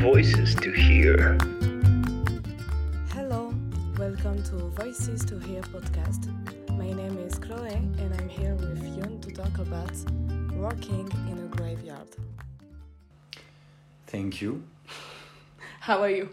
[0.00, 1.36] Voices to Hear.
[3.10, 3.52] Hello,
[3.98, 6.30] welcome to Voices to Hear podcast.
[6.78, 9.90] My name is Chloe and I'm here with Youen to talk about
[10.54, 12.06] working in a graveyard.
[14.06, 14.62] Thank you.
[15.80, 16.28] How are you?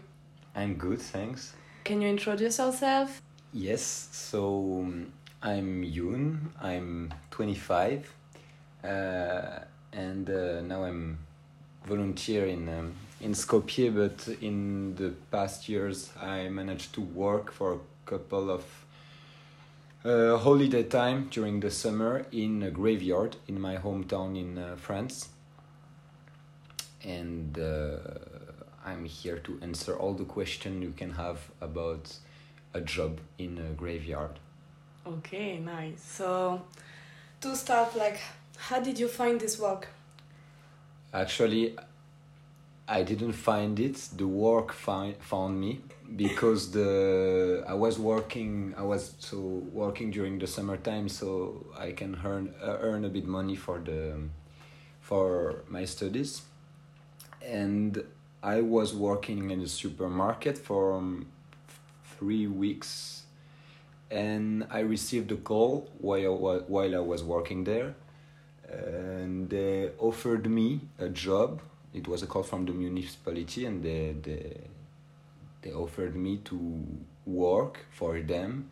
[0.54, 1.52] I'm good, thanks.
[1.82, 3.20] Can you introduce yourself?
[3.52, 5.12] Yes, so um,
[5.42, 8.14] I'm Youen, I'm 25,
[8.84, 8.86] uh,
[9.92, 11.18] and uh, now I'm
[11.84, 17.74] volunteer in um, in Skopje, but in the past years I managed to work for
[17.74, 18.64] a couple of
[20.04, 25.28] uh, holiday time during the summer in a graveyard in my hometown in uh, France.
[27.02, 27.98] And uh,
[28.84, 32.16] I'm here to answer all the questions you can have about
[32.74, 34.38] a job in a graveyard.
[35.06, 36.02] Okay, nice.
[36.02, 36.62] So,
[37.40, 38.18] to start, like,
[38.56, 39.88] how did you find this work?
[41.12, 41.76] Actually,
[42.88, 43.96] I didn't find it.
[44.16, 45.80] The work find, found me
[46.14, 48.74] because the I was working.
[48.78, 49.38] I was so
[49.72, 54.20] working during the summertime, so I can earn uh, earn a bit money for the
[55.00, 56.42] for my studies,
[57.44, 58.04] and
[58.42, 61.26] I was working in a supermarket for um,
[62.18, 63.24] three weeks,
[64.12, 66.36] and I received a call while
[66.68, 67.96] while I was working there,
[68.70, 71.60] and they offered me a job
[71.96, 74.60] it was a call from the municipality and they, they,
[75.62, 76.86] they offered me to
[77.24, 78.70] work for them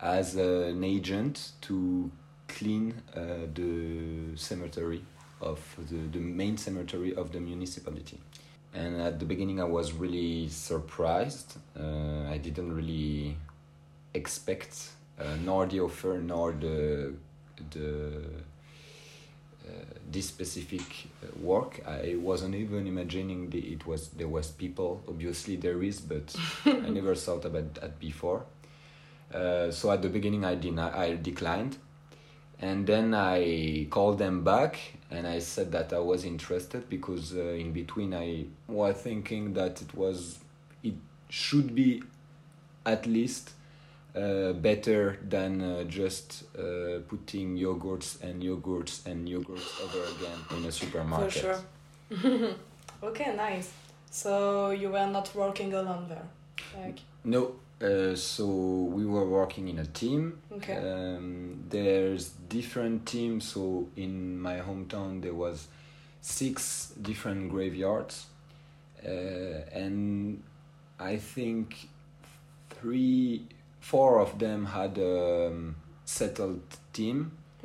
[0.00, 2.10] as an agent to
[2.48, 5.04] clean uh, the cemetery
[5.40, 8.18] of the, the main cemetery of the municipality.
[8.72, 11.58] And at the beginning i was really surprised.
[11.78, 13.36] Uh, i didn't really
[14.14, 14.90] expect
[15.20, 17.14] uh, nor the offer nor the
[17.70, 18.24] the
[20.10, 20.82] this specific
[21.22, 21.80] uh, work.
[21.86, 25.02] I wasn't even imagining the, it was there was people.
[25.08, 26.34] Obviously there is but
[26.64, 28.44] i never thought about that before.
[29.32, 31.76] Uh, so at the beginning i deny, i declined.
[32.60, 34.78] And then i called them back
[35.10, 39.82] and i said that i was interested because uh, in between i was thinking that
[39.82, 40.38] it was
[40.82, 40.94] it
[41.28, 42.02] should be
[42.86, 43.50] at least
[44.14, 50.64] uh, better than uh, just uh, putting yogurts and yogurts and yogurts over again in
[50.66, 51.32] a supermarket.
[51.32, 51.62] For
[52.10, 52.54] sure.
[53.02, 53.72] okay, nice.
[54.10, 56.28] So you were not working alone there,
[56.80, 57.00] like.
[57.24, 60.38] No, uh, so we were working in a team.
[60.52, 60.76] Okay.
[60.76, 63.48] Um, there's different teams.
[63.48, 65.66] So in my hometown there was
[66.20, 68.26] six different graveyards,
[69.04, 69.10] uh,
[69.72, 70.42] and
[71.00, 71.88] I think
[72.70, 73.48] three
[73.90, 76.62] four of them had a um, settled
[76.92, 77.18] team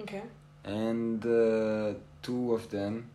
[0.04, 0.24] Okay.
[0.66, 3.10] and uh, two of them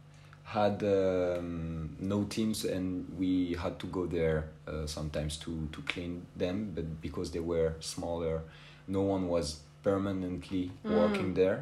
[0.44, 4.38] had um, no teams and we had to go there
[4.69, 8.42] uh, sometimes to, to clean them but because they were smaller
[8.88, 10.97] no one was permanently Mm.
[11.00, 11.59] working there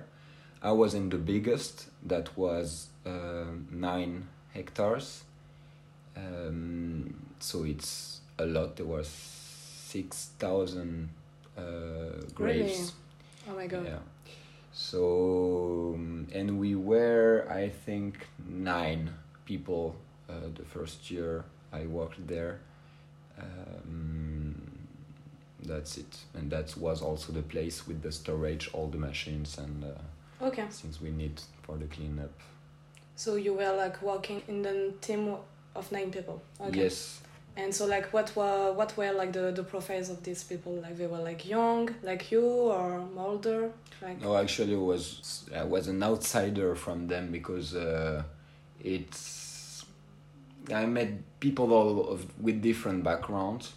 [0.62, 1.74] i was in the biggest
[2.12, 5.24] that was uh, nine hectares
[6.16, 9.08] um, so it's a lot there was
[9.88, 11.21] 6000 uh,
[12.34, 12.92] graves
[13.48, 13.86] Oh my god.
[13.86, 13.98] yeah.
[14.72, 19.10] So um, and we were, I think, nine
[19.44, 19.96] people
[20.28, 22.60] uh, the first year I worked there.
[23.38, 24.54] Um,
[25.64, 29.84] that's it, and that was also the place with the storage, all the machines and
[29.84, 30.64] uh, Okay.
[30.70, 32.32] things we need for the cleanup.
[33.16, 35.36] So you were like working in the team
[35.76, 36.42] of nine people.
[36.60, 36.82] Okay.
[36.84, 37.20] Yes,
[37.56, 40.72] And so like what were what were like the the profiles of these people?
[40.72, 43.70] Like they were like young, like you, or older?
[44.00, 48.22] Like No, actually, was I was an outsider from them because uh,
[48.80, 49.84] it's
[50.72, 53.72] I met people all of, with different backgrounds.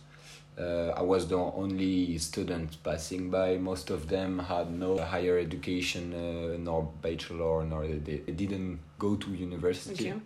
[0.57, 3.57] Uh, I was the only student passing by.
[3.57, 9.15] Most of them had no higher education, uh, nor bachelor, nor they, they didn't go
[9.15, 10.11] to university.
[10.11, 10.19] okay.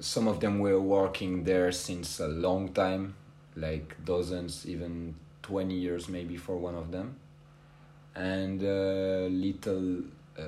[0.00, 3.14] Some of them were working there since a long time,
[3.56, 7.16] like dozens, even 20 years maybe for one of them.
[8.14, 10.02] And uh, little
[10.38, 10.42] uh,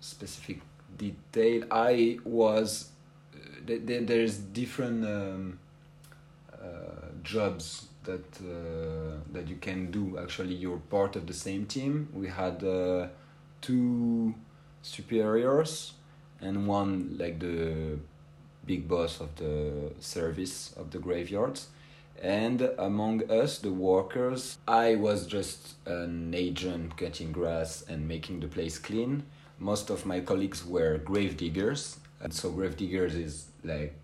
[0.00, 0.60] specific
[0.96, 2.90] detail, I was,
[3.34, 5.58] uh, th- th- there's different um,
[6.52, 6.66] uh,
[7.22, 10.18] jobs that uh, that you can do.
[10.18, 12.08] Actually, you're part of the same team.
[12.14, 12.62] We had
[13.60, 14.34] two
[14.82, 15.92] superiors
[16.40, 17.98] and one like the
[18.66, 21.68] big boss of the service of the graveyards.
[22.22, 28.48] And among us, the workers, I was just an agent cutting grass and making the
[28.48, 29.24] place clean.
[29.58, 31.98] Most of my colleagues were grave diggers.
[32.20, 33.94] And so, grave diggers is like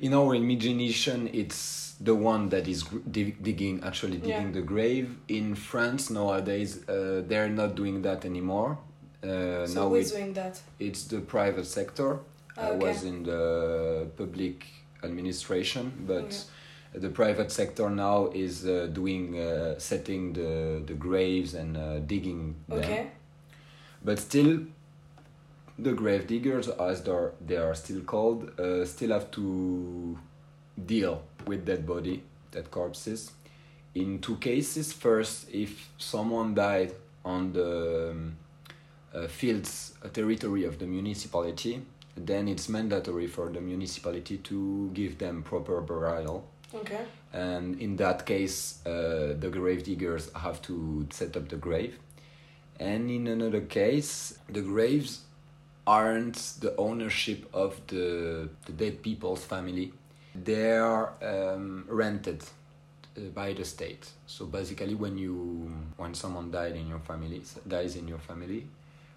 [0.00, 4.60] in our imagination it's the one that is dig- digging actually digging Yeah.
[4.60, 8.78] the grave in france nowadays uh, they're not doing that anymore
[9.24, 10.60] uh, so now who is it, doing that?
[10.78, 12.20] it's the private sector
[12.58, 14.66] Ah, i was in the public
[15.02, 16.44] administration but
[16.94, 22.56] the private sector now is uh, doing uh, setting the, the graves and uh, digging
[22.68, 22.78] them.
[22.78, 23.10] Okay.
[24.02, 24.60] but still
[25.78, 27.04] the grave diggers as
[27.46, 30.18] they are still called uh, still have to
[30.86, 33.32] deal with that body that corpses.
[33.94, 36.92] In two cases first if someone died
[37.24, 38.36] on the um,
[39.14, 41.82] uh, fields uh, territory of the municipality
[42.26, 46.46] then it's mandatory for the municipality to give them proper burial.
[46.74, 47.00] Okay.
[47.32, 51.98] and in that case uh, the grave diggers have to set up the grave.
[52.78, 55.22] And in another case the graves
[55.86, 59.92] aren't the ownership of the, the dead people's family.
[60.34, 62.44] They are um, rented
[63.16, 64.10] uh, by the state.
[64.26, 68.66] So basically when you when someone died in your family dies in your family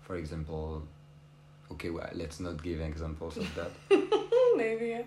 [0.01, 0.83] for example
[1.71, 3.71] okay well let's not give examples of that
[4.57, 4.89] Maybe.
[4.89, 5.03] Yeah.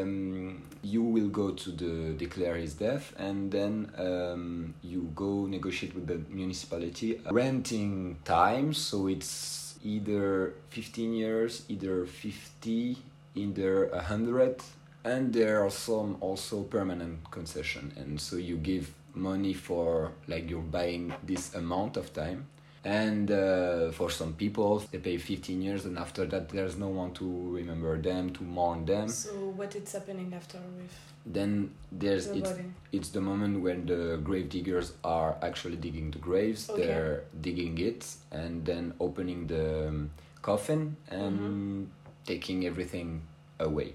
[0.00, 5.94] um, you will go to the declare his death and then um, you go negotiate
[5.94, 12.96] with the municipality renting time so it's either 15 years either 50
[13.34, 14.56] either 100
[15.04, 20.60] and there are some also permanent concession and so you give money for like you're
[20.60, 22.46] buying this amount of time
[22.84, 27.12] and uh, for some people they pay 15 years and after that there's no one
[27.12, 30.92] to remember them to mourn them So what is happening after with
[31.26, 32.52] then there's the it's,
[32.92, 36.86] it's the moment when the grave diggers are actually digging the graves Okay.
[36.86, 40.10] they're digging it and then opening the um,
[40.42, 41.84] coffin and Mm-hmm.
[42.26, 43.22] taking everything
[43.58, 43.92] away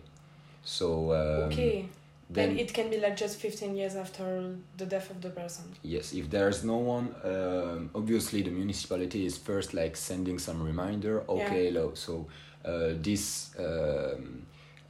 [0.63, 1.87] so um, okay.
[2.33, 5.65] Then and it can be like just 15 years after the death of the person.
[5.83, 11.23] Yes, if there's no one, um, obviously the municipality is first like sending some reminder.
[11.29, 12.27] Okay, lo, so
[12.65, 14.45] uh, this um,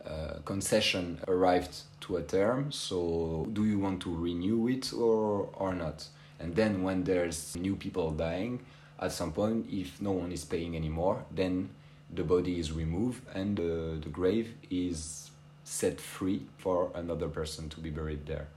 [0.06, 2.72] uh, concession arrived to a term.
[2.72, 6.08] So do you want to renew it or or not?
[6.40, 8.60] And then when there's new people dying,
[9.00, 11.70] at some point, if no one is paying anymore, then
[12.14, 15.32] the body is removed and the, the grave is
[15.64, 18.48] set free for another person to be buried there.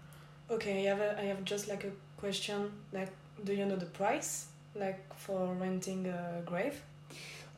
[0.51, 2.73] Okay, I have, a, I have just like a question.
[2.93, 3.11] Like,
[3.45, 4.47] do you know the price?
[4.75, 6.83] Like for renting a grave?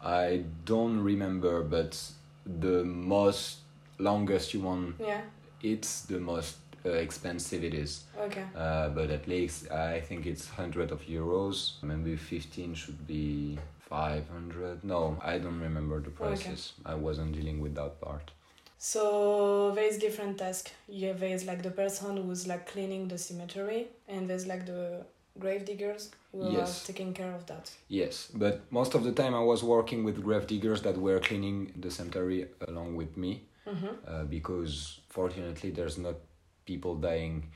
[0.00, 2.00] I don't remember, but
[2.47, 3.59] the most
[3.99, 5.23] longest you want Yeah.
[5.62, 6.56] it's the most
[6.87, 8.05] uh, expensive it is.
[8.17, 8.45] Okay.
[8.56, 11.73] Uh, but at least I think it's hundred of euros.
[11.83, 14.85] Maybe fifteen should be five hundred.
[14.85, 16.75] No, I don't remember the prices.
[16.87, 18.31] I wasn't dealing with that part.
[18.78, 20.70] So there is different task.
[20.88, 25.04] Yeah, there is like the person who's like cleaning the cemetery, and there's like the
[25.38, 26.82] grave diggers who Yes.
[26.82, 27.70] are taking care of that.
[27.88, 31.72] Yes, but most of the time I was working with grave diggers that were cleaning
[31.76, 33.42] the cemetery along with me.
[33.69, 33.94] Mm-hmm.
[34.08, 36.14] uh, because fortunately there's not
[36.64, 37.50] people dying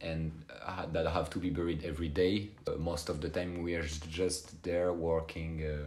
[0.00, 0.30] and
[0.64, 2.50] uh, that have to be buried every day.
[2.68, 5.86] Uh, most of the time we are just there working, uh,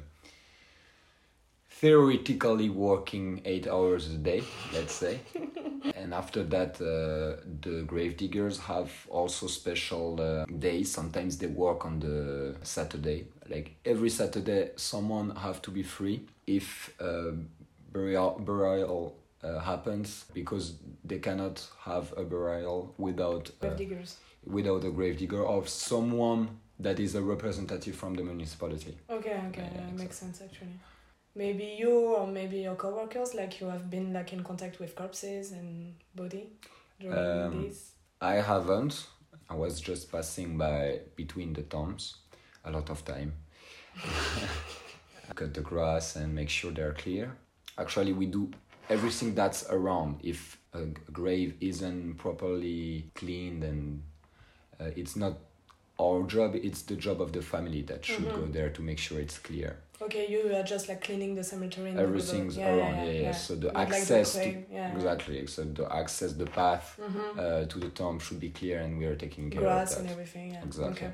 [1.80, 5.20] theoretically working eight hours a day, let's say.
[5.96, 10.92] and after that, uh, the grave diggers have also special uh, days.
[10.92, 13.28] Sometimes they work on the Saturday.
[13.50, 17.32] Like every Saturday, someone have to be free if uh,
[17.94, 20.74] burial burial uh, happens because
[21.06, 24.18] they cannot have a burial without uh, Grave diggers.
[24.46, 26.50] without a grave digger or someone
[26.80, 28.98] that is a representative from the municipality.
[29.10, 30.78] Okay, okay, Yeah, yeah, yeah, makes sense actually.
[31.36, 35.52] Maybe you or maybe your coworkers, like you have been like in contact with corpses
[35.52, 36.50] and body
[37.00, 37.92] during Um, this.
[38.22, 39.08] I haven't.
[39.50, 42.18] I was just passing by between the tombs
[42.66, 43.34] a lot of time.
[45.36, 47.36] Cut the grass and make sure they're clear.
[47.78, 48.50] Actually, we do
[48.90, 50.20] everything that's around.
[50.24, 54.04] If a grave isn't properly cleaned and
[54.80, 55.38] uh, it's not
[56.00, 58.36] our job, it's the job of the family that should Mhm.
[58.36, 59.78] go there to make sure it's clear.
[60.02, 61.90] Okay, you are just like cleaning the cemetery.
[61.90, 62.70] and the Everything's river.
[62.80, 63.22] around, yeah, yeah.
[63.22, 65.46] yeah, So the Not like the access to- yeah, Exactly.
[65.48, 67.40] So the access, the path Mm-hmm.
[67.40, 69.96] uh, to the tomb should be clear, and we are taking care Grass of that.
[69.96, 70.52] Grass and everything.
[70.54, 70.64] Yeah.
[70.64, 71.08] Exactly.
[71.08, 71.14] Okay.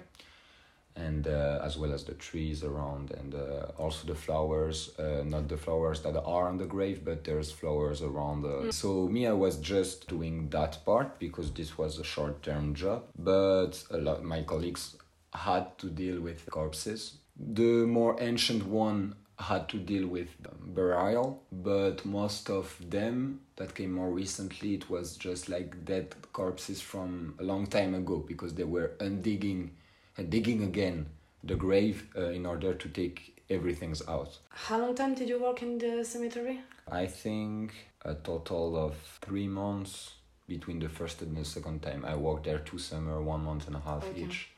[0.98, 4.92] And uh, as well as the trees around, and uh, also the flowers.
[4.98, 8.44] Uh, not the flowers that are on the grave, but there's flowers around.
[8.46, 8.74] Mm.
[8.74, 13.04] So Mia was just doing that part because this was a short-term job.
[13.20, 14.96] But a lot my colleagues
[15.34, 17.16] had to deal with corpses.
[17.38, 20.30] The more ancient one had to deal with
[20.62, 26.82] burial, but most of them that came more recently, it was just like dead corpses
[26.82, 29.70] from a long time ago because they were undigging,
[30.18, 31.08] uh, digging again
[31.44, 34.38] the grave uh, in order to take everything's out.
[34.50, 36.62] How long time did you work in the cemetery?
[36.90, 37.74] I think
[38.04, 40.14] a total of three months
[40.48, 42.06] between the first and the second time.
[42.06, 44.22] I worked there two summer, one month and a half Okay.
[44.24, 44.50] each.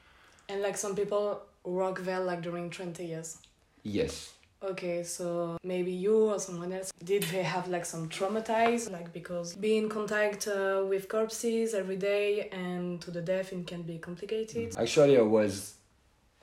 [0.50, 1.41] And like some people
[2.01, 3.38] there like during 20 years.
[3.83, 4.33] Yes,
[4.63, 9.53] Okay, so maybe you or someone else, did they have like some traumatized, like because
[9.55, 14.00] being in contact uh, with corpses every day and to the death it can be
[14.00, 14.75] complicated?
[14.75, 15.75] Actually, I was,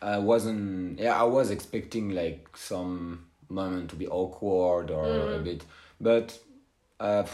[0.00, 1.00] I wasn't.
[1.00, 5.44] Yeah, I was expecting like some moment to be awkward or a Mm.
[5.44, 5.64] bit,
[6.00, 6.38] but
[7.00, 7.26] uh,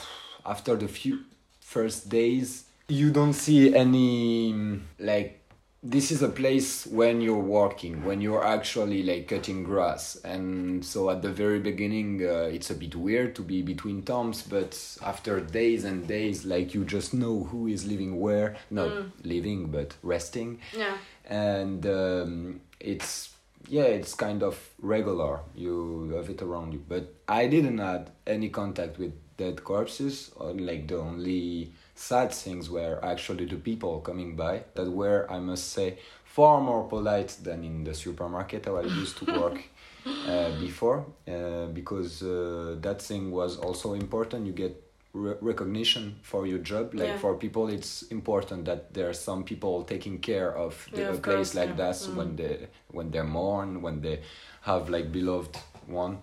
[0.46, 1.24] after the few
[1.60, 4.54] first days, you don't see any
[4.98, 5.39] like.
[5.82, 11.08] This is a place when you're working, when you're actually like cutting grass, and so
[11.08, 14.42] at the very beginning, uh, it's a bit weird to be between tombs.
[14.42, 19.10] But after days and days, like you just know who is living where, not Mm.
[19.24, 20.98] living but resting Yeah.
[21.24, 23.30] and um, it's
[23.68, 28.48] yeah it's kind of regular you have it around you but i didn't have any
[28.48, 31.72] contact with dead corpses or like the only
[32.08, 35.88] sad things were actually the people coming by that were i must say
[36.24, 39.58] far more polite than in the supermarket how i used to work
[40.28, 44.74] uh, before uh, because uh, that thing was also important you get
[45.12, 47.18] re- recognition for your job like Yeah.
[47.24, 51.14] for people it's important that there are some people taking care of the Yeah, a
[51.16, 51.84] of place course, like yeah.
[51.84, 52.16] that Mm.
[52.18, 52.54] when they
[52.96, 54.16] when they mourn when they
[54.62, 55.54] have like beloved
[56.02, 56.14] one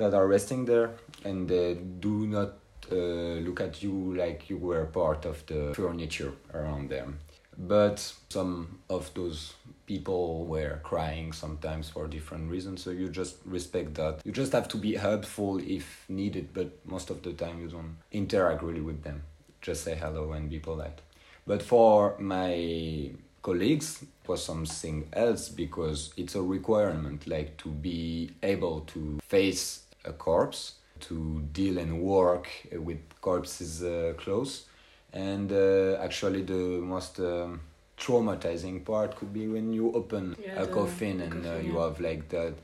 [0.00, 0.88] that are resting there
[1.24, 2.48] and they do not
[2.90, 7.18] Uh, look at you like you were part of the furniture around them.
[7.56, 9.54] But some of those
[9.86, 14.20] people were crying sometimes for different reasons so you just respect that.
[14.24, 17.96] You just have to be helpful if needed but most of the time you don't
[18.10, 19.22] interact really with them.
[19.60, 21.00] Just say hello and be polite.
[21.46, 23.10] But for my
[23.42, 29.82] colleagues it was something else because it's a requirement like to be able to face
[30.04, 30.74] a corpse
[31.08, 34.66] to deal and work uh, with corpses uh, close
[35.12, 36.54] and uh, actually the
[36.94, 37.60] most um,
[37.98, 41.84] traumatizing part could be when you open Yeah, a coffin and uh, coffin, you yeah.
[41.84, 42.54] have like that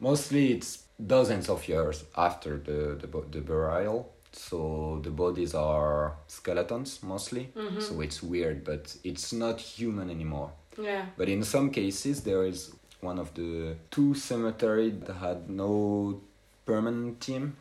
[0.00, 7.02] mostly it's dozens of years after the the, the burial so the bodies are skeletons
[7.02, 7.80] mostly Mhm.
[7.80, 11.06] so it's weird but it's not human anymore Yeah.
[11.16, 16.20] but in some cases there is one of the two cemetery that had no
[16.66, 17.56] permanent team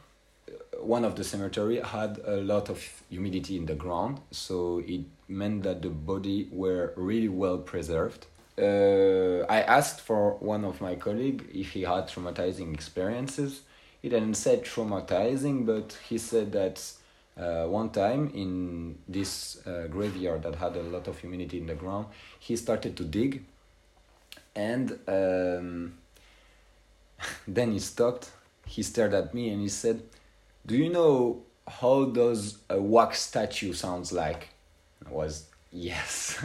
[0.79, 5.63] one of the cemetery had a lot of humidity in the ground so it meant
[5.63, 8.25] that the body were really well preserved.
[8.57, 13.62] Uh, i asked for one of my colleague if he had traumatizing experiences.
[14.01, 16.84] He didn't say traumatizing but he said that
[17.38, 21.75] uh, one time in this uh, graveyard that had a lot of humidity in the
[21.75, 22.07] ground
[22.39, 23.43] he started to dig
[24.57, 25.93] and um,
[27.48, 28.31] then he stopped.
[28.65, 30.01] He stared at me and he said
[30.67, 34.50] do you know how does a wax statue sounds like
[35.05, 36.38] i was yes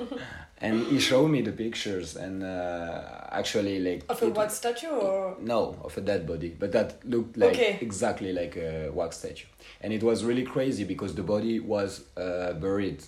[0.60, 5.36] and he showed me the pictures and uh, actually like Of a wax statue or?
[5.40, 7.78] no, of a dead body, but that looked like Okay.
[7.80, 9.46] exactly like a wax statue,
[9.80, 13.04] and it was really crazy because the body was uh, buried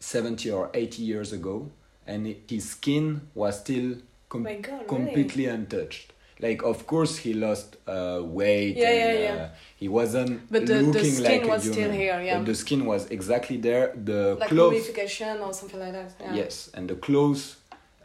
[0.00, 1.70] seventy or eighty years ago,
[2.06, 3.96] and it- his skin was still
[4.28, 4.86] com- My God, really?
[4.86, 6.12] completely untouched.
[6.38, 8.76] Like, of course, he lost uh, weight.
[8.76, 9.42] Yeah, and, yeah, yeah.
[9.44, 12.36] Uh, he wasn't But the- the skin like was still here, yeah.
[12.38, 13.92] But the skin was exactly there.
[14.04, 16.12] The Like clothes or something like that.
[16.20, 16.34] Yeah.
[16.34, 17.56] Yes, and the clothes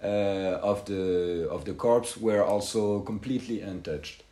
[0.03, 4.23] uh, of the of the corpse were also completely untouched,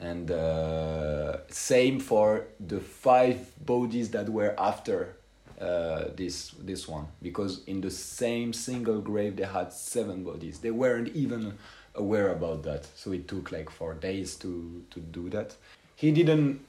[0.00, 5.16] and uh, same for the five bodies that were after
[5.60, 10.58] uh, this this one because in the same single grave they had seven bodies.
[10.60, 11.54] They weren't even
[11.94, 15.56] aware about that, so it took like four days to to do that.
[15.96, 16.60] He didn't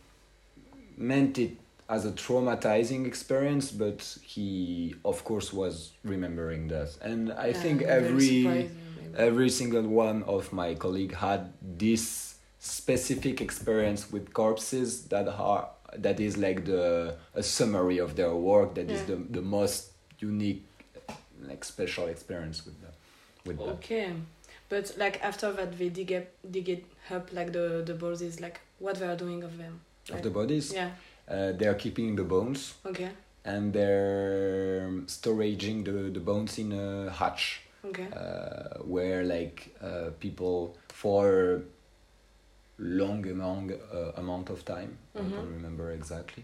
[0.98, 1.58] meant it
[1.90, 7.82] as a traumatizing experience, but he of course was remembering that, and I Yeah, think
[7.84, 8.70] every
[9.18, 16.20] every single one of my colleague had this specific experience with corpses that are that
[16.20, 19.16] is like the a summary of their work that is Yeah.
[19.16, 20.64] the the most unique
[21.50, 22.96] like special experience with that
[23.46, 23.76] with that.
[23.78, 24.14] Okay,
[24.74, 26.84] but like after that, they dig up, dig it
[27.16, 28.40] up like the the bodies.
[28.46, 29.76] Like what they are doing of them.
[30.14, 30.90] of the bodies Yeah.
[31.34, 33.10] uh, they are keeping the bones Okay.
[33.46, 38.08] and they're storaging the, the bones in a hatch Okay.
[38.12, 41.62] uh, where like uh, people for
[42.78, 44.98] long among uh, amount of time.
[45.16, 45.32] I Mhm.
[45.36, 46.44] don't remember exactly,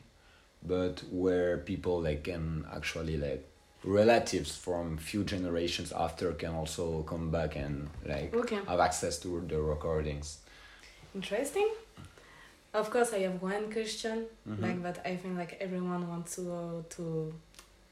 [0.63, 3.43] but where people like can actually like
[3.83, 8.59] relatives from few generations after can also come back and like Okay.
[8.67, 10.39] have access to the recordings.
[11.15, 11.69] Interesting.
[12.73, 14.61] Of course, I have one question Mhm.
[14.61, 14.99] like that.
[15.05, 17.33] I think like everyone wants to uh, to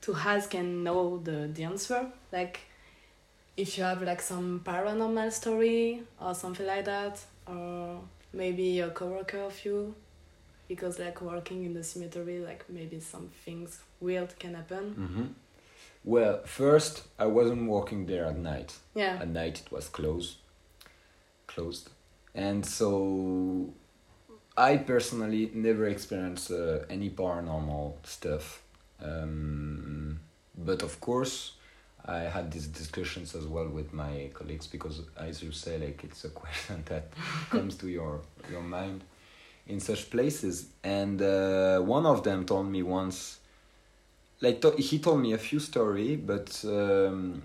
[0.01, 2.11] to ask and know the the answer.
[2.31, 2.59] Like,
[3.55, 8.01] if you have like some paranormal story or something like that, or
[8.33, 9.95] maybe a coworker of you,
[10.67, 14.93] because like working in the cemetery, like maybe some things weird can happen.
[14.95, 15.33] Mhm.
[16.07, 18.73] Well, first I wasn't working there at night.
[18.95, 19.17] Yeah.
[19.19, 20.37] At night it was closed,
[21.47, 21.89] closed,
[22.33, 23.73] and so
[24.55, 28.63] I personally never experienced uh, any paranormal stuff.
[29.03, 30.21] Um,
[30.57, 31.55] but of course,
[32.05, 36.23] I had these discussions as well with my colleagues because, as you say, like it's
[36.23, 37.11] a question that
[37.49, 39.03] comes to your your mind
[39.67, 40.67] in such places.
[40.85, 43.39] And uh, one of them told me once,
[44.41, 47.41] like to- he told me a few story, but um,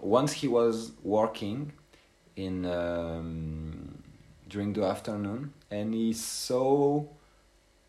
[0.00, 1.72] once he was working
[2.36, 4.02] in um,
[4.48, 7.02] during the afternoon and he saw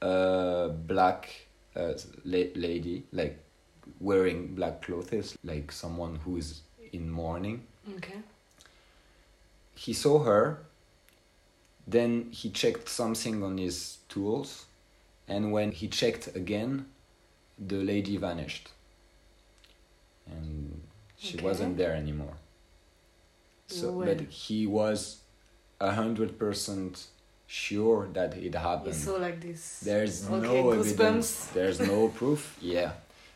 [0.01, 3.37] a black uh, la- lady like
[3.99, 6.61] wearing black clothes like someone who is
[6.93, 7.61] in mourning
[7.97, 8.19] Okay.
[9.75, 10.59] he saw her
[11.87, 14.65] then he checked something on his tools
[15.27, 16.85] and when he checked again
[17.59, 18.69] the lady vanished
[20.29, 20.81] and
[21.17, 21.45] she Okay.
[21.45, 22.35] wasn't there anymore
[23.67, 24.07] so Well.
[24.15, 25.17] but he was
[25.79, 27.07] a hundred percent
[27.47, 29.79] sure that it happened saw like this.
[29.83, 32.91] there's Okay, no evidence there's no proof yeah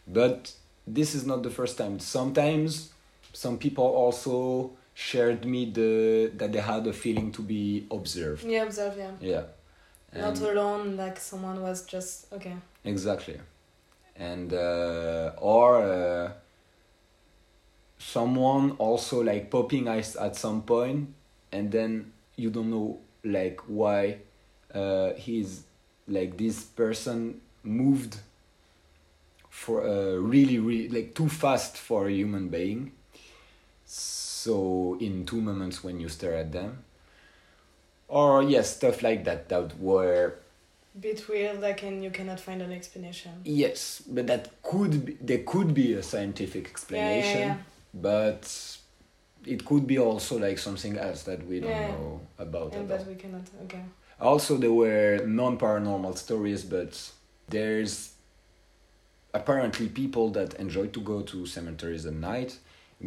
[0.07, 0.51] but
[0.85, 2.91] this is not the first time sometimes
[3.33, 8.63] some people also shared me the that they had a feeling to be observed Yeah,
[8.63, 9.11] observed Yeah.
[9.21, 10.97] yeah Not alone.
[10.97, 12.55] Like someone was just okay.
[12.83, 13.39] exactly
[14.21, 16.31] and uh, or uh,
[17.97, 21.09] someone also like popping eyes at some point
[21.51, 24.17] and then you don't know like why
[24.73, 25.63] uh, he's
[26.07, 28.17] like this person moved
[29.49, 32.91] for uh, really really like too fast for a human being.
[33.85, 36.83] So in two moments when you stare at them.
[38.07, 40.35] Or yes stuff like that that were
[40.99, 41.61] Bit weird.
[41.61, 43.31] Like and you cannot find an explanation.
[43.45, 47.45] Yes, but that could be, there could be a scientific explanation, yeah.
[47.45, 47.57] yeah, yeah.
[47.93, 48.77] but
[49.45, 52.75] it could be also like something else that we don't know about.
[52.75, 53.43] And at but we cannot.
[53.63, 53.83] Okay.
[54.19, 57.11] Also, there were non paranormal stories, but
[57.47, 58.13] there's
[59.33, 62.57] apparently people that enjoy to go to cemeteries at night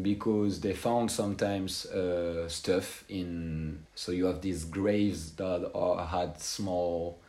[0.02, 3.84] because they found sometimes uh, stuff in.
[3.94, 7.20] So you have these graves that are, had small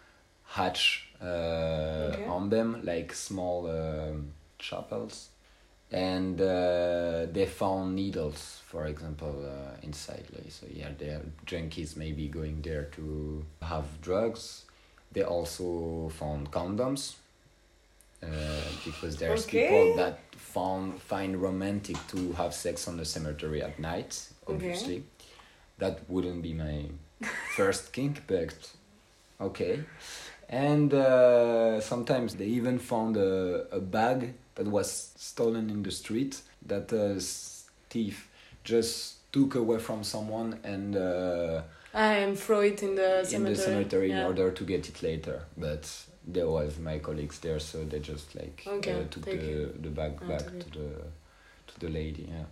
[0.46, 2.26] hatch uh, Okay.
[2.26, 5.30] on them, like small um, chapels.
[5.92, 10.26] And uh, they found needles, for example, uh, inside.
[10.34, 14.66] Like, so yeah, there are junkies maybe going there to have drugs.
[15.14, 17.16] They also found condoms
[18.24, 18.28] uh,
[18.84, 19.60] because there's Okay.
[19.62, 24.30] people that found find romantic to have sex on the cemetery at night.
[24.48, 24.56] Okay.
[24.56, 25.04] Obviously,
[25.78, 26.86] that wouldn't be my
[27.56, 28.54] first kink, but
[29.40, 29.80] okay.
[30.50, 36.42] And uh, sometimes they even found a, a bag that was stolen in the street
[36.68, 37.20] that a
[37.90, 38.30] thief
[38.64, 41.62] just took away from someone and uh,
[41.94, 43.56] I am throw it in the in cemetery.
[43.56, 45.44] the cemetery in order to get it later.
[45.58, 45.90] But
[46.28, 50.14] there was my colleagues there, so they just like Okay, uh, took the, the bag
[50.22, 50.90] Ah, back to the
[51.68, 52.28] to the lady.
[52.30, 52.46] Yeah.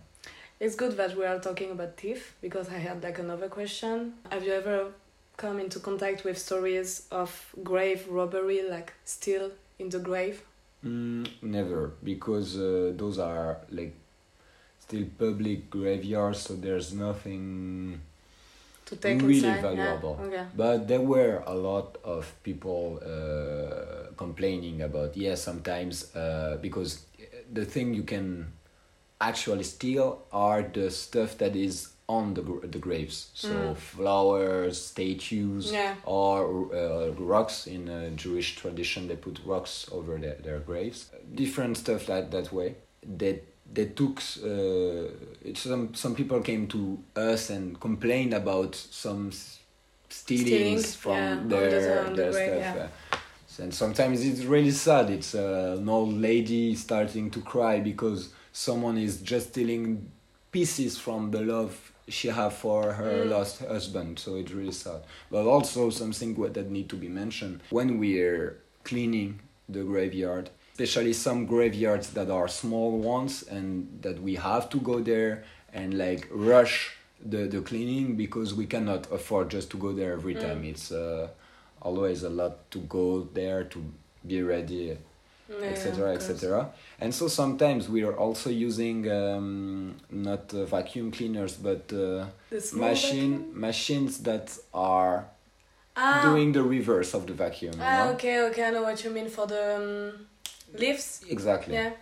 [0.60, 4.14] It's good that we are talking about thief because I had like another question.
[4.30, 4.92] Have you ever
[5.36, 10.42] come into contact with stories of grave robbery, like still in the grave?
[10.84, 13.94] Mm, never, because uh, those are like
[14.80, 18.00] still public graveyards, so there's nothing.
[18.86, 19.62] To take Really inside?
[19.62, 20.18] valuable.
[20.20, 20.26] Yeah.
[20.26, 20.44] Okay.
[20.56, 27.06] But there were a lot of people uh, complaining about yeah sometimes uh, because
[27.50, 28.52] the thing you can
[29.20, 33.76] actually steal are the stuff that is on the the graves, so Mm.
[33.76, 35.94] flowers, statues, Yeah.
[36.04, 39.08] or uh, rocks in a Jewish tradition.
[39.08, 41.10] They put rocks over their, their graves.
[41.34, 42.74] Different stuff like that way.
[43.18, 43.40] They
[43.72, 45.08] they took uh,
[45.44, 49.30] it's some some people came to us and complained about some
[50.08, 52.76] stealings Stealing, from yeah, on the- their the their grave, stuff.
[52.76, 53.64] yeah.
[53.64, 55.10] and sometimes it's really sad.
[55.10, 60.10] It's uh, an old lady starting to cry because someone is just stealing
[60.52, 61.74] pieces from the love
[62.08, 63.30] she have for her Mm.
[63.30, 64.18] lost husband.
[64.18, 65.02] So it's really sad.
[65.30, 71.12] But also something what- that need to be mentioned when we're cleaning the graveyard, especially
[71.14, 76.28] some graveyards that are small ones and that we have to go there and like
[76.30, 80.40] rush the, the cleaning because we cannot afford just to go there every Mm.
[80.40, 80.64] time.
[80.64, 81.28] It's uh,
[81.80, 83.78] always a lot to go there to
[84.26, 84.98] be ready
[85.62, 86.30] etc course.
[86.30, 92.26] etc and so sometimes we are also using um, not uh, vacuum cleaners but uh,
[92.74, 93.60] machine vacuum?
[93.60, 95.26] machines that are
[95.96, 98.12] Ah, doing the reverse of the vacuum you ah, know?
[98.14, 100.26] okay, okay, I know what you mean for the um,
[100.76, 101.22] lifts.
[101.28, 101.92] exactly Yeah.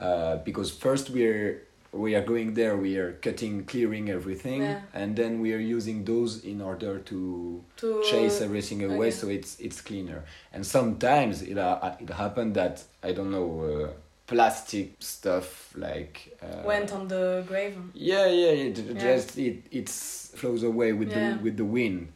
[0.00, 4.80] uh, because first we're we are going there we are cutting clearing everything Yeah.
[4.94, 9.10] and then we are using those in order to To chase everything away okay.
[9.10, 13.88] so it's it's cleaner and sometimes it uh, it happened that i don't know uh,
[14.26, 17.76] plastic stuff like uh, went on the grave.
[17.94, 19.00] yeah yeah it Yeah.
[19.00, 21.36] just it it's flows away with Yeah.
[21.36, 22.08] the with the wind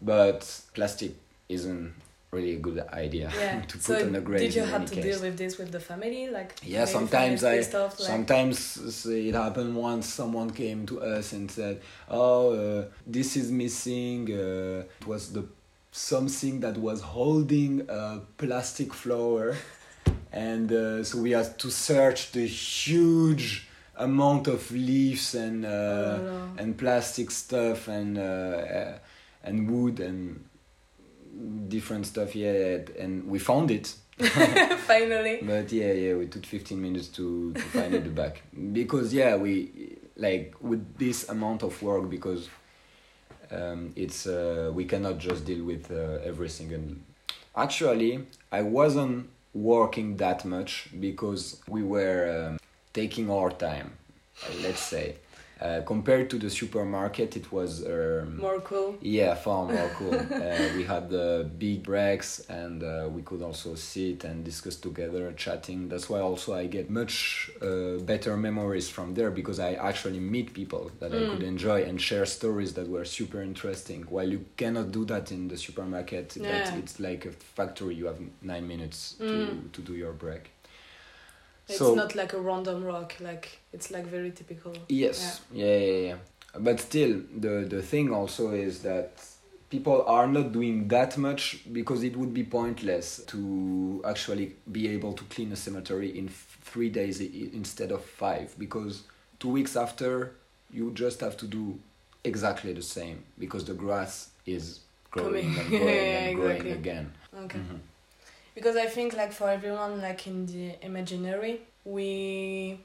[0.00, 0.40] but
[0.74, 1.12] plastic
[1.48, 1.92] isn't
[2.36, 3.60] really a good idea Yeah.
[3.72, 5.04] to put so on a grave did you have to case.
[5.08, 6.50] deal with this with the family, like?
[6.74, 8.56] Yeah, sometimes I- stuff, like, Sometimes
[9.28, 11.74] it happened once someone came to us and said,
[12.22, 12.84] "Oh, uh,
[13.16, 15.42] this is missing." Uh, it was the
[15.92, 19.46] something that was holding a plastic flower,
[20.50, 23.46] and uh, so we had to search the huge
[23.96, 26.62] amount of leaves and uh, Oh, no.
[26.62, 28.98] and plastic stuff and uh, uh,
[29.48, 30.44] and wood and
[31.68, 32.34] different stuff.
[32.34, 33.94] Yeah, and we found it.
[34.86, 35.40] Finally.
[35.42, 39.98] But yeah, yeah, we took 15 minutes to, to find it back because yeah, we
[40.16, 42.48] like with this amount of work because
[43.50, 46.72] um, it's uh, we cannot just deal with uh, everything.
[46.72, 47.04] And
[47.54, 52.58] actually, I wasn't working that much because we were um,
[52.92, 53.92] taking our time.
[54.62, 55.16] Let's say
[55.60, 58.96] uh, compared to the supermarket, it was um, More cool.
[59.00, 60.14] yeah, far more cool.
[60.14, 65.32] uh, we had the big breaks and uh, we could also sit and discuss together,
[65.32, 65.88] chatting.
[65.88, 70.52] That's why also I get much uh, better memories from there because I actually meet
[70.52, 71.28] people that I Mm.
[71.30, 74.02] could enjoy and share stories that were super interesting.
[74.10, 77.94] While you cannot do that in the supermarket, that it's like a factory.
[77.94, 79.72] You have nine minutes to, Mm.
[79.72, 80.50] to do your break.
[81.68, 83.14] It's So- not like a random rock.
[83.20, 84.72] Like it's like very typical.
[84.88, 85.40] Yes.
[85.52, 85.66] Yeah.
[85.66, 86.16] yeah, yeah,
[86.58, 89.10] But still, the the thing also is that
[89.68, 95.12] people are not doing that much because it would be pointless to actually be able
[95.12, 96.28] to clean a cemetery in
[96.72, 99.02] three days instead of five because
[99.40, 100.30] two weeks after
[100.72, 101.78] you just have to do
[102.24, 105.58] exactly the same because the grass is growing Coming.
[105.58, 106.72] and growing Yeah, and growing exactly.
[106.72, 107.12] again.
[107.44, 107.58] Okay.
[107.58, 107.78] Mhm.
[108.56, 112.80] Because I think like for everyone like in the imaginary we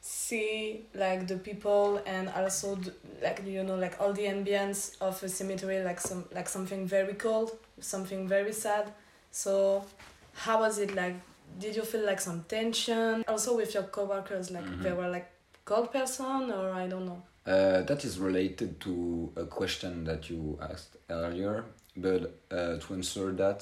[0.00, 2.78] see like the people and also
[3.22, 7.14] like you know like all the ambience of a cemetery like some like something very
[7.14, 8.92] cold something very sad.
[9.32, 9.84] So
[10.32, 11.16] how was it like?
[11.58, 13.24] Did you feel like some tension?
[13.26, 14.82] Also with your coworkers like Mhm.
[14.84, 15.28] they were like
[15.64, 17.22] cold person or i don't know?
[17.46, 21.64] Uh, that is related to a question that you asked earlier,
[21.96, 23.58] but uh, to answer that,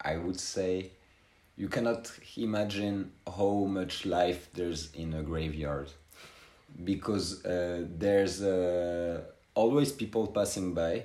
[0.00, 0.90] I would say
[1.56, 5.88] you cannot imagine how much life there's in a graveyard.
[6.84, 9.22] Because uh, there's uh,
[9.54, 11.04] always people passing by,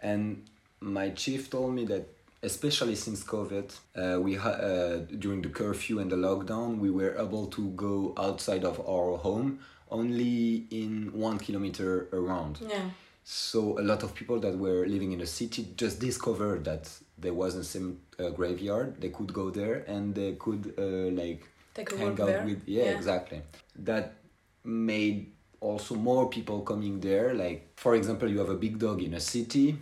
[0.00, 0.44] and
[0.80, 2.06] my chief told me that
[2.42, 7.14] especially since COVID, uh, we ha- uh, during the curfew and the lockdown, we were
[7.18, 9.58] able to go outside of our home
[9.90, 12.58] only in one kilometer around.
[12.66, 12.90] yeah.
[13.22, 16.88] So a lot of people that were living in the city just discovered that
[17.20, 19.00] there was a sim- uh, graveyard.
[19.00, 21.42] They could go there and they could uh, like
[21.76, 22.62] hang out there with.
[22.66, 23.42] Yeah, exactly.
[23.76, 24.14] That
[24.64, 27.34] made also more people coming there.
[27.34, 29.76] Like for example, you have a big dog in a city.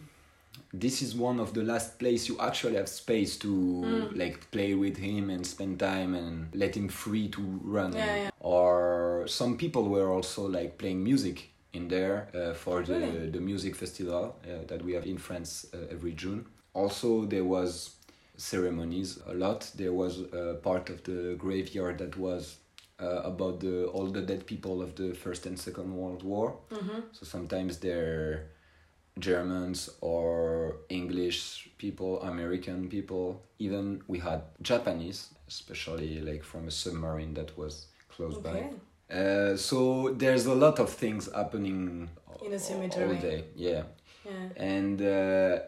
[0.72, 4.18] This is one of the last place you actually have space to Mm.
[4.18, 7.92] like play with him and spend time and let him free to run.
[7.92, 8.30] Yeah, yeah.
[8.40, 13.30] Or some people were also like playing music in there uh, for the Really?
[13.30, 16.44] the music festival uh, that we have in France uh, every June.
[16.82, 17.70] Also, there was
[18.36, 19.60] ceremonies a lot.
[19.74, 22.58] There was a part of the graveyard that was
[23.00, 26.56] uh, about the all the dead people of the First and Second World War.
[26.70, 27.00] mm-hmm.
[27.12, 28.46] So sometimes they're
[29.18, 33.42] Germans or English people, American people.
[33.58, 38.70] Even we had Japanese, especially like from a submarine that was close okay
[39.10, 39.16] by.
[39.18, 42.08] Uh, so there's a lot of things happening
[42.44, 43.44] In a cemetery all day.
[43.56, 43.82] Yeah
[44.24, 45.58] yeah and uh,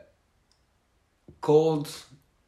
[1.40, 1.88] cold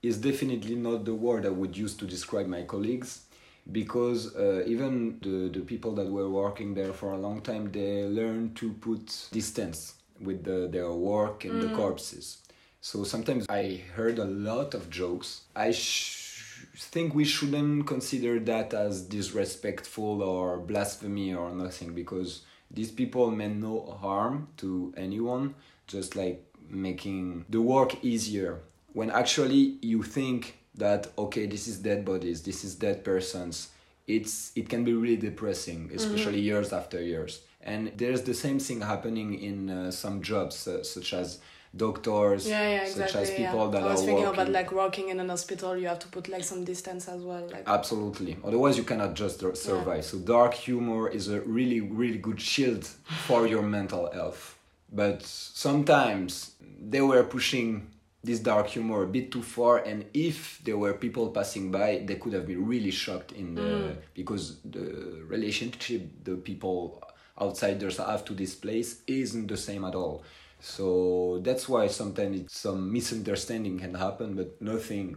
[0.03, 3.27] is definitely not the word I would use to describe my colleagues
[3.71, 8.05] because uh, even the, the people that were working there for a long time they
[8.05, 12.39] learned to put distance with the, their work and the corpses.
[12.81, 15.43] So sometimes i heard a lot of jokes.
[15.55, 22.91] I sh- think we shouldn't consider that as disrespectful or blasphemy or nothing because these
[22.91, 25.55] people meant no harm to anyone
[25.87, 32.05] just like making the work easier when actually you think that okay this is dead
[32.05, 33.69] bodies this is dead persons
[34.07, 38.81] it's it can be really depressing especially years after years and there's the same thing
[38.81, 41.39] happening in uh, some jobs uh, such as
[41.75, 43.71] doctors Yeah, yeah, such as people yeah.
[43.71, 46.09] that I was are thinking working about like working in an hospital, you have to
[46.09, 47.49] put like some distance as well.
[47.51, 48.37] Like Absolutely.
[48.45, 50.05] Otherwise, you cannot just sur- survive.
[50.05, 52.85] So, dark humor is a really, really good shield
[53.27, 54.59] for your mental health.
[54.93, 57.87] But sometimes they were pushing
[58.25, 62.17] this dark humor a bit too far, and if there were people passing by, they
[62.17, 67.03] could have been really shocked in the because the relationship the people
[67.41, 70.23] outsiders have to this place isn't the same at all.
[70.61, 75.17] So that's why sometimes it's some misunderstanding can happen, but nothing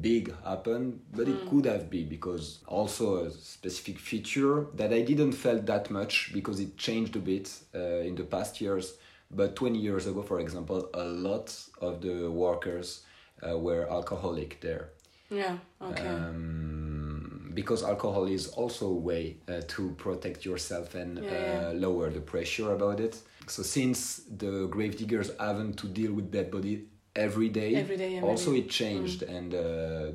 [0.00, 5.32] big happened but it could have been because also a specific feature that i didn't
[5.32, 8.94] felt that much because it changed a bit uh, in the past years
[9.30, 13.02] but 20 years ago for example a lot of the workers
[13.46, 14.90] uh, were alcoholic there
[15.30, 16.06] yeah, okay.
[16.06, 21.86] um, because alcohol is also a way uh, to protect yourself and Yeah, uh, yeah.
[21.86, 23.14] lower the pressure about it.
[23.46, 28.14] So since the grave diggers haven't to deal with dead body every day, Every day,
[28.14, 28.66] yeah, also maybe.
[28.66, 29.60] it changed and uh,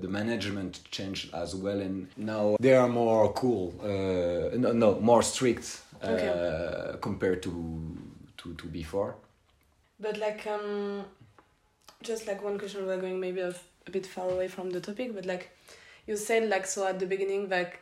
[0.02, 5.22] the management changed as well, and now they are more cool, uh, no, no, more
[5.22, 6.98] strict uh, Okay.
[7.02, 7.52] compared to
[8.44, 9.16] to to before.
[10.00, 11.06] But like um
[12.02, 13.54] just like one question we're going maybe a,
[13.88, 15.50] a bit far away from the topic, but like
[16.08, 17.80] you said like so at the beginning like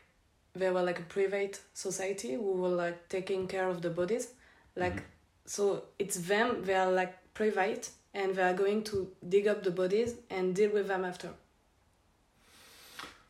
[0.53, 4.33] they were like a private society who were like taking care of the bodies.
[4.75, 5.03] Like
[5.45, 9.71] so it's them they are like private and they are going to dig up the
[9.71, 11.29] bodies and deal with them after.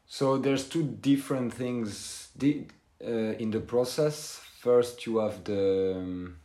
[0.07, 4.41] So there's two different things uh, in the process.
[4.59, 6.35] First, you have the um,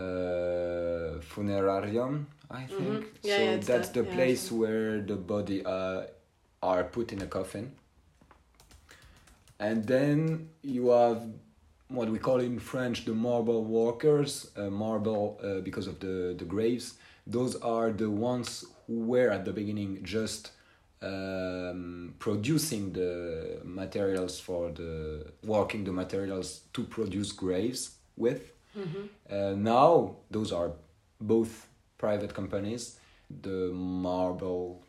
[0.00, 2.14] uh, funerarium,
[2.50, 2.80] I think.
[2.80, 3.04] Mhm.
[3.22, 6.02] Yeah, so yeah, that's the- the yeah, place where the body uh,
[6.62, 7.66] are put in a coffin.
[9.58, 11.22] And then you have
[11.88, 16.44] what we call in French the marble workers, uh, marble uh, because of the, the
[16.44, 16.94] graves.
[17.26, 20.52] Those are the ones who were at the beginning just
[21.02, 28.42] um, producing the materials for the working the materials to produce graves with.
[28.76, 30.72] Uh, now those are
[31.20, 31.66] both
[31.98, 32.98] private companies.
[33.42, 34.82] The marble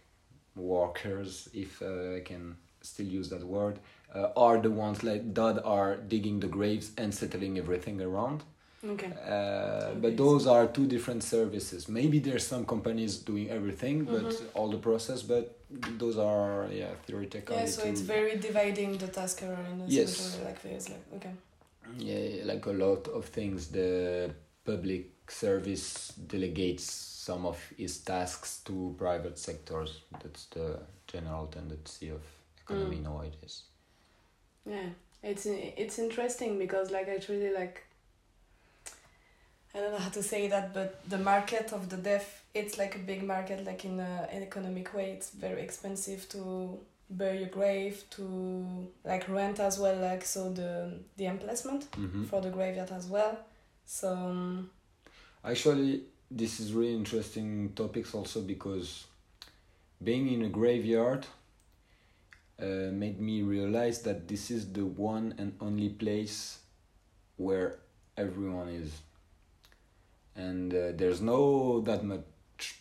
[0.55, 3.79] workers, if uh, I can still use that word,
[4.13, 8.43] uh, are the ones like that are digging the graves and settling everything around.
[8.83, 9.11] Okay.
[9.29, 11.87] Uh, but those are two different services.
[11.87, 14.55] Maybe there's some companies doing everything, but Mhm.
[14.55, 15.21] all the process.
[15.21, 15.43] But
[15.99, 17.57] those are yeah theoretical.
[17.57, 19.55] Yeah, so it's very dividing the task the
[19.87, 20.39] Yes.
[20.43, 21.33] like this, like okay.
[21.97, 23.67] Yeah like a lot of things.
[23.67, 24.33] The
[24.65, 30.01] public service delegates some of its tasks to private sectors.
[30.21, 32.21] That's the general tendency of
[32.63, 33.03] economy Mm.
[33.03, 33.63] nowadays.
[34.65, 34.89] Yeah,
[35.23, 37.83] it's it's interesting because like actually like
[39.73, 42.95] I don't know how to say that, but the market of the deaf it's like
[42.95, 43.65] a big market.
[43.65, 46.79] Like in a, an economic way, it's very expensive to
[47.17, 49.97] bury your grave, to like rent as well.
[49.97, 52.25] Like so the the emplacement Mhm.
[52.27, 53.37] for the graveyard as well.
[53.85, 54.69] So um,
[55.43, 59.07] Actually, this is really interesting topics also because
[60.03, 61.25] being in a graveyard
[62.59, 66.59] uh, made me realize that this is the one and only place
[67.37, 67.79] where
[68.17, 68.91] everyone is,
[70.35, 72.21] and uh, there's no that much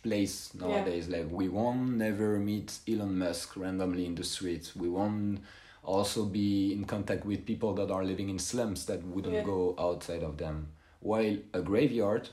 [0.03, 1.05] place nowadays.
[1.15, 4.69] Like we won't never meet Elon Musk randomly in the streets.
[4.83, 5.41] We won't
[5.85, 9.43] also be in contact with people that are living in slums that wouldn't Yeah.
[9.55, 10.57] go outside of them.
[11.11, 12.25] While a graveyard,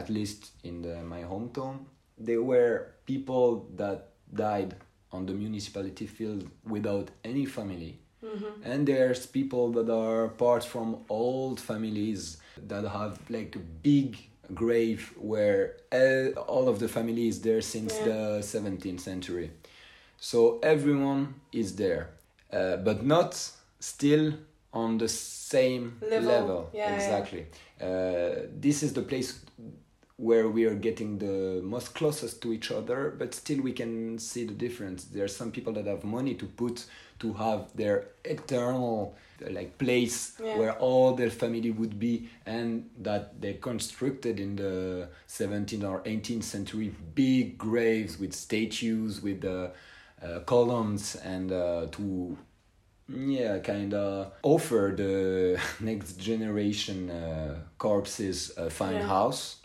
[0.00, 1.76] at least in the, my hometown,
[2.18, 2.74] there were
[3.06, 3.98] people that
[4.34, 4.74] died
[5.12, 6.42] on the municipality field
[6.74, 7.94] without any family.
[8.22, 8.52] mhm.
[8.70, 12.36] And there's people that are part from old families
[12.70, 14.08] that have like big
[14.54, 15.76] grave where
[16.48, 18.04] all of the family is there since Yeah.
[18.10, 19.50] the 17th century.
[20.18, 22.10] So everyone is there,
[22.52, 23.34] uh, but not
[23.80, 24.34] still
[24.72, 26.28] on the same Level.
[26.28, 26.70] level.
[26.74, 26.94] Yeah, yeah.
[26.96, 27.46] exactly.
[27.80, 29.40] Uh, this is the place
[30.16, 34.44] where we are getting the most closest to each other, but still we can see
[34.44, 35.04] the difference.
[35.04, 36.84] There are some people that have money to put
[37.20, 39.14] to have their eternal
[39.48, 40.58] like place Yeah.
[40.58, 46.44] where all their family would be and that they constructed in the 17th or 18th
[46.44, 49.68] century big graves with statues with uh,
[50.22, 52.36] uh, columns and uh, to
[53.08, 59.06] yeah kind of offer the next generation uh, corpses a fine Yeah.
[59.08, 59.56] house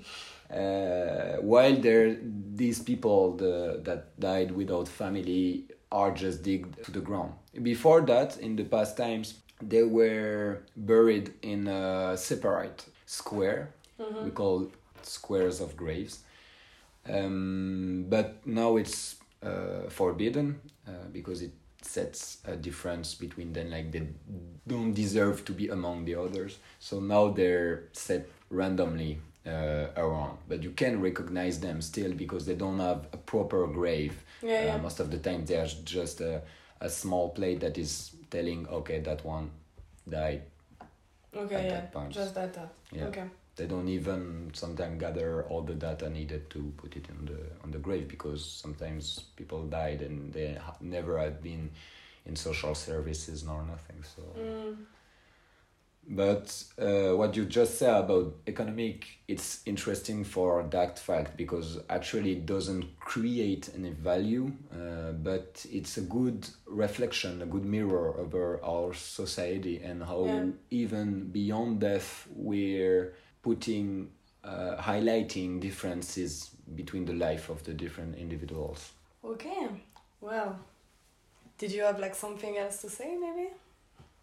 [0.50, 2.18] uh, while there
[2.56, 8.38] these people the, that died without family are just digged to the ground before that
[8.38, 13.74] in the past times they were buried in a separate square
[14.24, 14.68] we call
[15.04, 16.20] squares of graves.
[17.08, 23.92] Um, but now it's uh, forbidden uh, because it sets a difference between them like
[23.92, 24.08] they
[24.68, 26.58] don't deserve to be among the others.
[26.80, 30.40] So now they're set randomly uh, around.
[30.50, 34.66] But you can recognize them still because they don't have a proper grave Yeah, uh,
[34.66, 34.78] yeah.
[34.78, 35.46] most of the time.
[35.46, 36.42] There's just a,
[36.82, 39.50] a small plate that is telling okay that one
[40.10, 40.44] died
[41.36, 41.70] Okay, at yeah.
[41.72, 42.12] that point.
[42.14, 42.54] Just that.
[42.54, 42.74] that.
[42.94, 43.06] Yeah.
[43.08, 43.24] Okay.
[43.58, 47.72] they don't even sometimes gather all the data needed to put it on the on
[47.72, 51.70] the grave because sometimes people died and they ha- never had been
[52.26, 54.76] in social services nor nothing so Mm.
[56.08, 62.34] But uh, what you just said about economic it's interesting for that fact because actually
[62.34, 68.64] it doesn't create any value uh, but it's a good reflection a good mirror over
[68.64, 70.46] our society and how Yeah.
[70.70, 74.12] even beyond death we're putting
[74.44, 78.92] uh, highlighting differences between the life of the different individuals
[79.24, 79.68] Okay.
[80.22, 80.60] Well,
[81.58, 83.50] did you have like something else to say, maybe?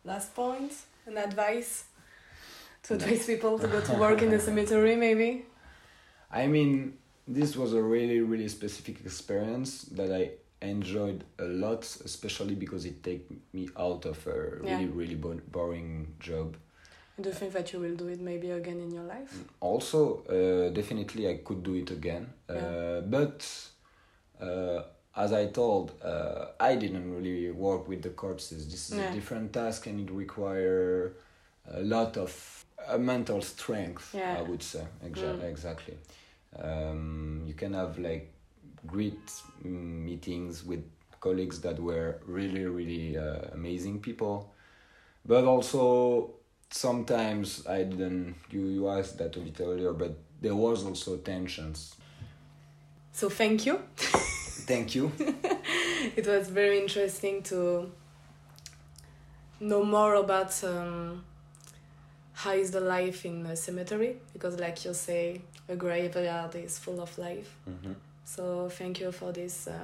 [0.04, 0.72] Last point,
[1.06, 1.84] an advice
[2.84, 5.46] to advise people to go to work in the cemetery, maybe?
[6.30, 10.30] I mean, this was a really, really specific experience that I
[10.64, 14.90] enjoyed a lot, especially because it take me out of a really, Yeah.
[14.94, 16.56] really bo- boring job.
[17.20, 19.44] Do you think that you will do it maybe again in your life?
[19.60, 23.46] Also, uh, definitely I could do it again, uh, but
[24.40, 24.82] uh,
[25.14, 28.68] as I told, uh, I didn't really work with the corpses.
[28.70, 29.10] This is Yeah.
[29.10, 31.12] a different task, and it require
[31.70, 34.14] a lot of uh, mental strength.
[34.14, 34.38] Yeah.
[34.38, 35.50] I would say Exa- Mm.
[35.50, 35.96] exactly.
[36.58, 38.32] Um, you can have like
[38.86, 39.24] great
[39.64, 40.82] mm, meetings with
[41.20, 44.52] colleagues that were really, really uh, amazing people,
[45.24, 46.34] but also
[46.70, 48.34] sometimes I didn't.
[48.50, 51.94] You you asked that a bit earlier, but there was also tensions.
[53.12, 53.78] So, thank you.
[54.72, 55.12] Thank you.
[56.16, 57.90] it was very interesting to
[59.60, 61.24] know more about um,
[62.32, 67.00] how is the life in a cemetery because like you say a graveyard is full
[67.00, 67.94] of life Mhm.
[68.24, 69.78] so thank you for this uh,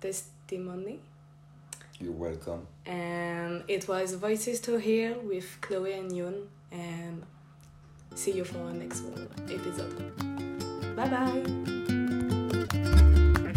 [0.00, 1.00] testimony
[1.98, 2.66] You're welcome.
[2.84, 7.22] and it was voices to hear with chloe and Youen and
[8.14, 9.02] see you for our next
[9.50, 9.96] episode
[10.96, 11.75] bye bye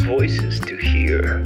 [0.09, 1.43] voices to hear.